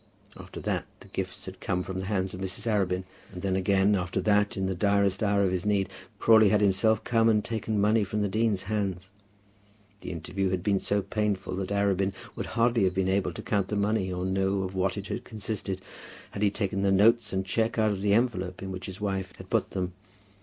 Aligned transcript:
After 0.35 0.59
that 0.61 0.87
the 1.01 1.09
gifts 1.09 1.45
had 1.45 1.59
come 1.59 1.83
from 1.83 1.99
the 1.99 2.07
hands 2.07 2.33
of 2.33 2.39
Mrs. 2.41 2.65
Arabin; 2.65 3.03
and 3.31 3.43
then 3.43 3.55
again, 3.55 3.95
after 3.95 4.19
that, 4.21 4.57
in 4.57 4.65
the 4.65 4.73
direst 4.73 5.21
hour 5.21 5.43
of 5.43 5.51
his 5.51 5.63
need, 5.63 5.89
Crawley 6.17 6.49
had 6.49 6.59
himself 6.59 7.03
come 7.03 7.29
and 7.29 7.45
taken 7.45 7.79
money 7.79 8.03
from 8.03 8.23
the 8.23 8.27
dean's 8.27 8.63
hands! 8.63 9.11
The 9.99 10.09
interview 10.11 10.49
had 10.49 10.63
been 10.63 10.79
so 10.79 11.03
painful 11.03 11.55
that 11.57 11.69
Arabin 11.69 12.13
would 12.35 12.47
hardly 12.57 12.85
have 12.85 12.95
been 12.95 13.07
able 13.09 13.31
to 13.31 13.43
count 13.43 13.67
the 13.67 13.75
money 13.75 14.11
or 14.11 14.25
to 14.25 14.31
know 14.31 14.63
of 14.63 14.73
what 14.73 14.97
it 14.97 15.05
had 15.05 15.23
consisted, 15.23 15.81
had 16.31 16.41
he 16.41 16.49
taken 16.49 16.81
the 16.81 16.91
notes 16.91 17.31
and 17.31 17.45
cheque 17.45 17.77
out 17.77 17.91
of 17.91 18.01
the 18.01 18.15
envelope 18.15 18.63
in 18.63 18.71
which 18.71 18.87
his 18.87 18.99
wife 18.99 19.31
had 19.37 19.51
put 19.51 19.69
them. 19.69 19.93